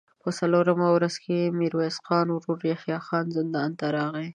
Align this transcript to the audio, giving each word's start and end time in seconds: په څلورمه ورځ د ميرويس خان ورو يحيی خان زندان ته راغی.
په 0.21 0.29
څلورمه 0.37 0.87
ورځ 0.95 1.15
د 1.25 1.27
ميرويس 1.59 1.97
خان 2.05 2.27
ورو 2.31 2.53
يحيی 2.71 2.97
خان 3.07 3.25
زندان 3.37 3.69
ته 3.79 3.85
راغی. 3.95 4.27